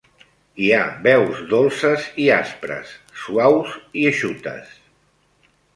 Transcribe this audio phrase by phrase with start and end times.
[0.63, 4.75] Hi ha veus dolces i aspres, suaus i eixutes.